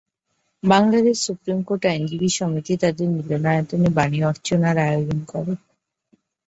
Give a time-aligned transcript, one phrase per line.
[0.63, 5.53] Bangladesh supreme court আইনজীবী সমিতি তাদের মিলনায়তনে বাণী অর্চনার আয়োজন করে।